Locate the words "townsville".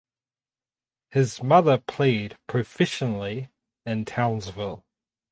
4.05-4.83